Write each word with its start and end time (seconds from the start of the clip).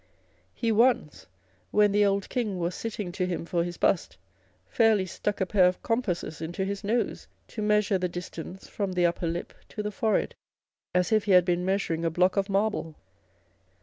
He 0.55 0.71
once, 0.71 1.27
when 1.69 1.91
the 1.91 2.05
old 2.05 2.27
King 2.27 2.57
was 2.57 2.73
sitting 2.73 3.11
to 3.11 3.27
him 3.27 3.45
for 3.45 3.63
his 3.63 3.77
bust, 3.77 4.17
fairly 4.67 5.05
stuck 5.05 5.39
a 5.39 5.45
pair 5.45 5.67
of 5.67 5.83
compasses 5.83 6.41
into 6.41 6.65
his 6.65 6.83
nose 6.83 7.27
to 7.49 7.61
measure 7.61 7.99
the 7.99 8.09
distance 8.09 8.67
from 8.67 8.93
the 8.93 9.05
upper 9.05 9.27
lip 9.27 9.53
to 9.69 9.83
the 9.83 9.91
forehead, 9.91 10.33
as 10.95 11.11
if 11.11 11.25
he 11.25 11.33
had 11.33 11.45
been 11.45 11.63
measuring 11.65 12.03
a 12.03 12.09
block 12.09 12.35
of 12.35 12.49
marble. 12.49 12.95